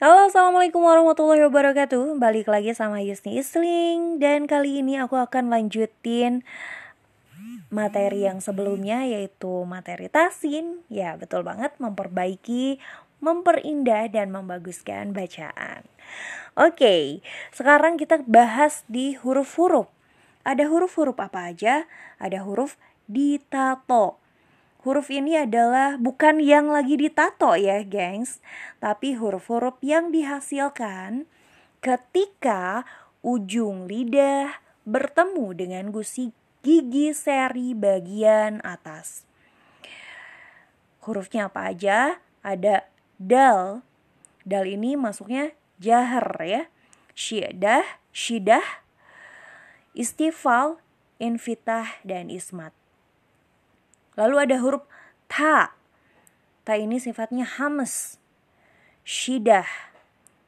Halo 0.00 0.32
assalamualaikum 0.32 0.80
warahmatullahi 0.80 1.44
wabarakatuh. 1.44 2.16
Balik 2.16 2.48
lagi 2.48 2.72
sama 2.72 3.04
Yusni 3.04 3.36
Isling. 3.36 4.16
Dan 4.16 4.48
kali 4.48 4.80
ini 4.80 4.96
aku 4.96 5.12
akan 5.12 5.52
lanjutin 5.52 6.40
materi 7.68 8.24
yang 8.24 8.40
sebelumnya 8.40 9.04
yaitu 9.04 9.68
materi 9.68 10.08
tasin 10.08 10.80
Ya 10.88 11.20
betul 11.20 11.44
banget. 11.44 11.76
Memperbaiki, 11.76 12.80
memperindah 13.20 14.08
dan 14.08 14.32
membaguskan 14.32 15.12
bacaan. 15.12 15.84
Oke 16.56 17.20
sekarang 17.52 18.00
kita 18.00 18.24
bahas 18.24 18.88
di 18.88 19.20
huruf-huruf. 19.20 19.92
Ada 20.48 20.64
huruf-huruf 20.72 21.20
apa 21.20 21.52
aja? 21.52 21.84
Ada 22.16 22.40
huruf 22.40 22.80
ditato 23.04 24.16
Huruf 24.80 25.12
ini 25.12 25.36
adalah 25.36 26.00
bukan 26.00 26.40
yang 26.40 26.72
lagi 26.72 26.96
ditato 26.96 27.52
ya, 27.52 27.84
gengs, 27.84 28.40
tapi 28.80 29.12
huruf-huruf 29.12 29.76
yang 29.84 30.08
dihasilkan 30.08 31.28
ketika 31.84 32.88
ujung 33.20 33.84
lidah 33.84 34.56
bertemu 34.88 35.52
dengan 35.52 35.84
gusi 35.92 36.32
gigi 36.64 37.12
seri 37.12 37.76
bagian 37.76 38.64
atas. 38.64 39.28
Hurufnya 41.04 41.52
apa 41.52 41.76
aja? 41.76 42.20
Ada 42.40 42.88
dal. 43.20 43.84
Dal 44.48 44.64
ini 44.64 44.96
masuknya 44.96 45.52
jahar 45.76 46.40
ya. 46.40 46.72
Syidah, 47.12 47.84
syidah, 48.16 48.64
istifal, 49.92 50.80
infitah, 51.20 52.00
dan 52.00 52.32
ismat. 52.32 52.79
Lalu 54.18 54.36
ada 54.48 54.56
huruf 54.58 54.84
ta. 55.30 55.74
Ta 56.66 56.74
ini 56.78 56.98
sifatnya 56.98 57.46
hames. 57.46 58.18
Shidah, 59.06 59.66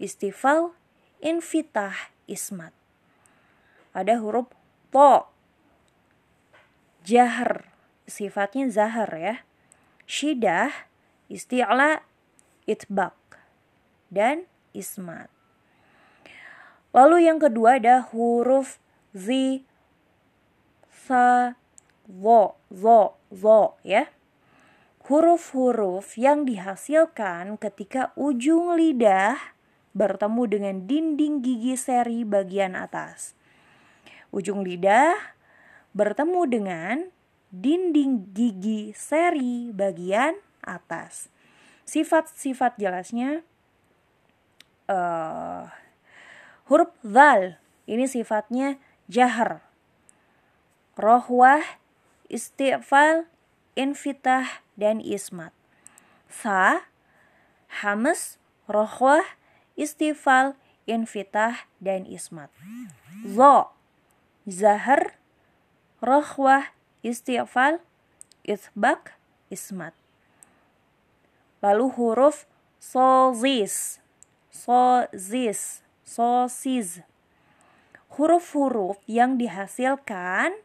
istifal, 0.00 0.72
infitah, 1.20 2.12
ismat. 2.28 2.72
Ada 3.96 4.20
huruf 4.20 4.48
po. 4.92 5.28
Jahar, 7.06 7.70
sifatnya 8.04 8.68
zahar 8.68 9.10
ya. 9.14 9.34
Shidah, 10.06 10.70
isti'la, 11.26 12.02
itbak, 12.66 13.14
dan 14.10 14.46
ismat. 14.74 15.30
Lalu 16.96 17.28
yang 17.28 17.36
kedua 17.36 17.76
ada 17.76 18.00
huruf 18.08 18.80
zi, 19.12 19.66
sa, 20.88 21.54
zo, 22.08 22.58
zo, 22.70 23.18
zo 23.34 23.78
ya. 23.82 24.08
Huruf-huruf 25.06 26.18
yang 26.18 26.42
dihasilkan 26.42 27.62
ketika 27.62 28.10
ujung 28.18 28.74
lidah 28.74 29.38
bertemu 29.94 30.42
dengan 30.50 30.74
dinding 30.84 31.40
gigi 31.46 31.78
seri 31.78 32.26
bagian 32.26 32.74
atas. 32.74 33.38
Ujung 34.34 34.66
lidah 34.66 35.14
bertemu 35.94 36.42
dengan 36.50 36.96
dinding 37.54 38.34
gigi 38.34 38.90
seri 38.92 39.70
bagian 39.70 40.36
atas. 40.66 41.30
Sifat-sifat 41.86 42.74
jelasnya 42.76 43.46
uh, 44.90 45.70
huruf 46.66 46.90
zal 47.06 47.62
ini 47.86 48.10
sifatnya 48.10 48.76
jahar. 49.06 49.62
Rohwah 50.98 51.62
istifal, 52.28 53.26
infitah, 53.74 54.62
dan 54.76 55.00
ismat. 55.00 55.52
Sa, 56.28 56.86
hames, 57.82 58.38
rohwah, 58.68 59.24
istifal, 59.78 60.54
infitah, 60.86 61.66
dan 61.78 62.04
ismat. 62.06 62.50
Zo, 63.26 63.70
zahar, 64.46 65.18
rohwah, 66.02 66.74
istifal, 67.02 67.80
isbak, 68.46 69.18
ismat. 69.50 69.94
Lalu 71.62 71.86
huruf 71.96 72.46
sozis, 72.78 73.98
sozis, 74.52 75.82
sosis. 76.06 77.02
Huruf-huruf 78.16 78.96
yang 79.04 79.36
dihasilkan 79.36 80.56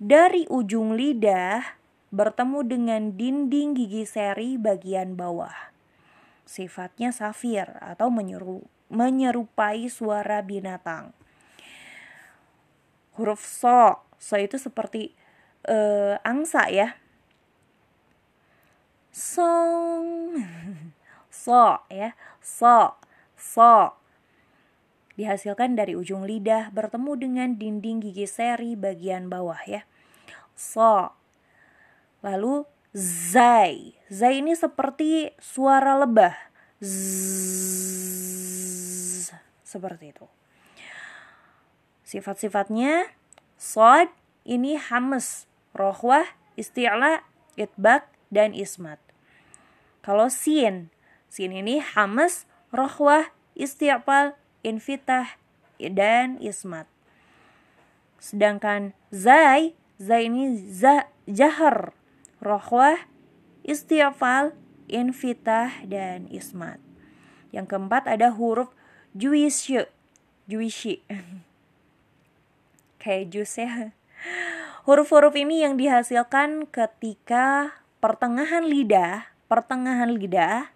dari 0.00 0.48
ujung 0.48 0.96
lidah 0.96 1.76
bertemu 2.08 2.64
dengan 2.64 3.02
dinding 3.12 3.76
gigi 3.76 4.08
seri 4.08 4.56
bagian 4.56 5.12
bawah. 5.12 5.70
Sifatnya 6.48 7.12
safir 7.12 7.68
atau 7.84 8.08
menyeru, 8.08 8.64
menyerupai 8.88 9.86
suara 9.92 10.40
binatang. 10.40 11.12
Huruf 13.20 13.44
so, 13.44 14.00
so 14.16 14.40
itu 14.40 14.56
seperti 14.56 15.12
uh, 15.68 16.16
angsa 16.24 16.72
ya. 16.72 16.96
Song, 19.12 20.40
so 21.44 21.84
ya, 21.92 22.16
so, 22.40 22.96
so 23.36 23.99
dihasilkan 25.20 25.76
dari 25.76 25.92
ujung 25.92 26.24
lidah 26.24 26.72
bertemu 26.72 27.12
dengan 27.20 27.60
dinding 27.60 28.00
gigi 28.00 28.24
seri 28.24 28.72
bagian 28.72 29.28
bawah 29.28 29.60
ya. 29.68 29.84
So. 30.56 31.12
Lalu 32.24 32.64
zai. 32.96 33.96
Zai 34.08 34.44
ini 34.44 34.56
seperti 34.56 35.32
suara 35.40 35.96
lebah. 36.00 36.36
Zzz, 36.80 38.12
seperti 39.64 40.16
itu. 40.16 40.24
Sifat-sifatnya 42.04 43.12
sod 43.60 44.08
ini 44.48 44.80
hames, 44.80 45.44
rohwah, 45.76 46.24
isti'la, 46.56 47.20
itbak, 47.60 48.08
dan 48.32 48.56
ismat. 48.56 48.96
Kalau 50.00 50.32
sin, 50.32 50.88
sin 51.28 51.52
ini 51.52 51.78
hames, 51.84 52.48
rohwah, 52.72 53.28
isti'fal, 53.52 54.39
infitah, 54.62 55.40
dan 55.88 56.36
ismat. 56.44 56.84
Sedangkan 58.20 58.92
zai, 59.08 59.72
zai 59.96 60.28
ini 60.28 60.52
za, 60.68 61.08
jahar, 61.24 61.96
rohwah, 62.44 63.08
istiafal, 63.64 64.52
infitah, 64.92 65.72
dan 65.88 66.28
ismat. 66.28 66.76
Yang 67.48 67.72
keempat 67.72 68.04
ada 68.04 68.28
huruf 68.28 68.68
juisye, 69.16 69.88
juisyi. 70.44 71.00
Kayak 73.00 73.24
jus 73.32 73.56
ya. 73.56 73.96
Huruf-huruf 74.84 75.32
ini 75.32 75.64
yang 75.64 75.80
dihasilkan 75.80 76.68
ketika 76.68 77.72
pertengahan 78.04 78.64
lidah, 78.68 79.32
pertengahan 79.48 80.12
lidah 80.12 80.72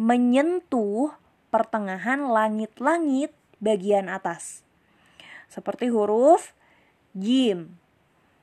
menyentuh 0.00 1.12
pertengahan 1.50 2.30
langit-langit 2.30 3.34
bagian 3.60 4.08
atas. 4.08 4.62
Seperti 5.50 5.90
huruf 5.90 6.54
jim. 7.12 7.76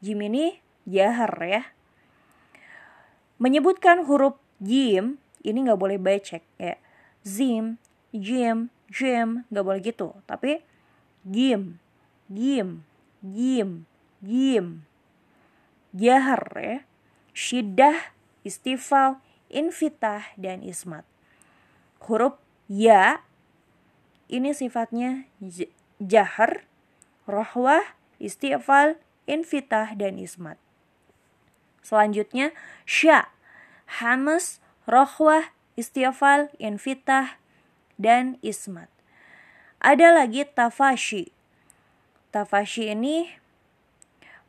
Jim 0.00 0.18
ini 0.20 0.60
jahar 0.84 1.32
ya. 1.40 1.62
Menyebutkan 3.40 4.04
huruf 4.04 4.36
jim 4.60 5.16
ini 5.40 5.58
nggak 5.64 5.80
boleh 5.80 5.96
becek 5.96 6.44
ya. 6.60 6.76
Zim, 7.24 7.80
jim, 8.12 8.68
jim 8.92 9.48
nggak 9.48 9.64
boleh 9.64 9.80
gitu. 9.80 10.12
Tapi 10.28 10.60
jim, 11.24 11.80
jim, 12.28 12.84
jim, 13.24 13.88
jim. 14.20 14.84
Jahar 15.96 16.44
ya. 16.60 16.78
Shidah, 17.32 18.12
istifal, 18.44 19.18
infitah, 19.48 20.34
dan 20.36 20.60
ismat. 20.60 21.08
Huruf 22.04 22.36
ya 22.70 23.26
ini 24.30 24.54
sifatnya 24.54 25.26
jahar, 25.98 26.62
rohwah, 27.26 27.82
istighfal, 28.22 28.94
infitah, 29.26 29.98
dan 29.98 30.22
ismat. 30.22 30.54
Selanjutnya 31.82 32.54
sya, 32.86 33.26
hamas, 33.98 34.62
rohwah, 34.86 35.50
istighfal, 35.74 36.54
infitah, 36.62 37.42
dan 37.98 38.38
ismat. 38.40 38.86
Ada 39.82 40.14
lagi 40.14 40.46
tafashi. 40.46 41.34
Tafashi 42.30 42.94
ini 42.94 43.34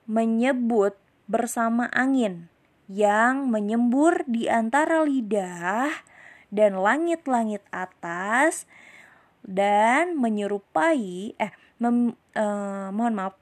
menyebut 0.05 0.93
bersama 1.25 1.89
angin 1.89 2.51
yang 2.85 3.49
menyembur 3.49 4.21
di 4.29 4.45
antara 4.51 5.01
lidah 5.01 6.10
dan 6.51 6.77
langit-langit 6.77 7.63
atas 7.71 8.67
dan 9.41 10.19
menyerupai 10.19 11.33
eh 11.39 11.51
mem, 11.81 12.13
eh, 12.37 12.89
mohon 12.93 13.15
maaf 13.17 13.35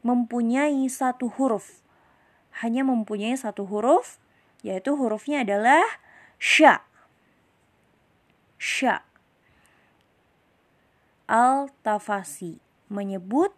mempunyai 0.00 0.88
satu 0.88 1.28
huruf. 1.28 1.84
Hanya 2.64 2.86
mempunyai 2.86 3.36
satu 3.36 3.68
huruf 3.68 4.22
yaitu 4.62 4.94
hurufnya 4.94 5.42
adalah 5.42 5.82
sya. 6.38 6.86
Sya. 8.56 9.02
Al-tafasi 11.26 12.62
menyebut 12.86 13.50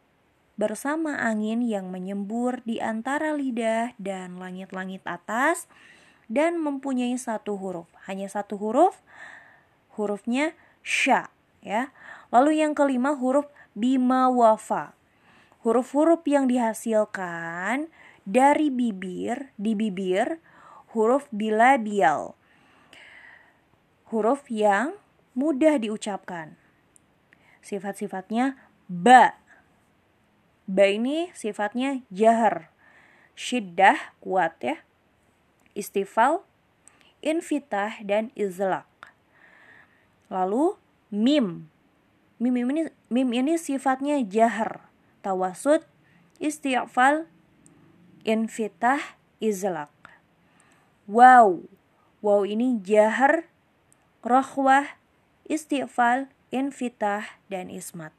bersama 0.55 1.19
angin 1.19 1.67
yang 1.67 1.91
menyembur 1.91 2.63
di 2.63 2.79
antara 2.79 3.35
lidah 3.35 3.93
dan 3.99 4.39
langit-langit 4.39 5.03
atas 5.03 5.67
dan 6.29 6.61
mempunyai 6.61 7.15
satu 7.17 7.57
huruf. 7.57 7.89
Hanya 8.09 8.29
satu 8.29 8.57
huruf, 8.61 9.01
hurufnya 9.97 10.53
sya 10.85 11.33
ya. 11.65 11.91
Lalu 12.29 12.61
yang 12.61 12.77
kelima 12.77 13.17
huruf 13.17 13.49
bima 13.73 14.29
wafa. 14.31 14.95
Huruf-huruf 15.65 16.21
yang 16.29 16.45
dihasilkan 16.45 17.89
dari 18.29 18.69
bibir, 18.69 19.53
di 19.57 19.73
bibir, 19.73 20.37
huruf 20.93 21.25
bilabial. 21.33 22.37
Huruf 24.13 24.45
yang 24.53 24.93
mudah 25.33 25.81
diucapkan. 25.81 26.61
Sifat-sifatnya 27.65 28.61
ba. 28.87 29.41
Ba 30.69 30.87
ini 30.89 31.33
sifatnya 31.33 32.05
jahar. 32.13 32.69
Syiddah 33.33 33.97
kuat 34.21 34.61
ya. 34.61 34.77
Istifal, 35.75 36.47
infitah, 37.21 37.99
dan 38.03 38.31
izlak. 38.39 38.87
Lalu 40.31 40.79
mim. 41.11 41.71
Mim 42.43 42.55
ini, 42.55 42.91
mim 43.11 43.29
ini 43.31 43.55
sifatnya 43.55 44.19
jahar. 44.27 44.91
Tawasud, 45.23 45.87
istighfal, 46.43 47.31
infitah, 48.27 49.19
izlak. 49.39 49.93
Wow. 51.07 51.65
Wow 52.25 52.49
ini 52.49 52.81
jahar, 52.81 53.47
rohwah, 54.25 54.97
istighfal, 55.45 56.33
infitah, 56.49 57.37
dan 57.53 57.69
ismat. 57.69 58.17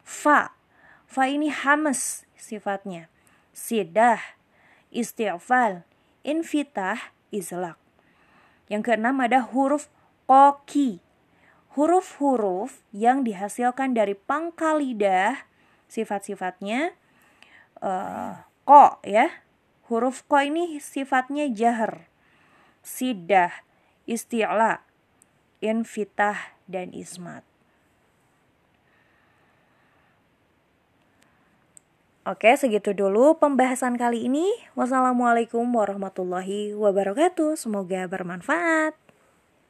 Fa. 0.00 0.56
Fa 1.04 1.28
ini 1.28 1.52
hamas 1.52 2.24
sifatnya. 2.34 3.12
Sidah, 3.52 4.18
istighfal, 4.88 5.84
infitah, 6.24 7.14
izlak. 7.28 7.78
Yang 8.72 8.90
keenam 8.90 9.20
ada 9.20 9.44
huruf 9.44 9.92
koki. 10.24 11.04
Huruf-huruf 11.76 12.80
yang 12.94 13.26
dihasilkan 13.26 13.92
dari 13.92 14.14
pangkal 14.14 14.78
lidah, 14.78 15.46
sifat-sifatnya 15.90 16.94
uh, 17.82 18.46
ko 18.64 18.98
ya. 19.04 19.44
Huruf 19.90 20.24
ko 20.24 20.40
ini 20.40 20.80
sifatnya 20.80 21.44
jahar. 21.52 22.08
Sidah, 22.80 23.52
isti'la, 24.08 24.80
infitah, 25.60 26.56
dan 26.64 26.92
ismat. 26.96 27.44
Oke, 32.24 32.56
segitu 32.56 32.96
dulu 32.96 33.36
pembahasan 33.36 34.00
kali 34.00 34.32
ini. 34.32 34.48
Wassalamualaikum 34.72 35.68
warahmatullahi 35.68 36.72
wabarakatuh. 36.72 37.52
Semoga 37.60 38.08
bermanfaat. 38.08 39.03